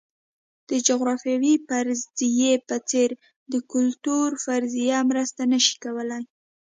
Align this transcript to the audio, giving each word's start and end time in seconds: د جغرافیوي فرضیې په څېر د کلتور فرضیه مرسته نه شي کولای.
د 0.69 0.71
جغرافیوي 0.87 1.53
فرضیې 1.67 2.53
په 2.67 2.75
څېر 2.89 3.09
د 3.51 3.53
کلتور 3.71 4.27
فرضیه 4.45 4.99
مرسته 5.09 5.41
نه 5.51 5.59
شي 5.65 5.75
کولای. 5.83 6.23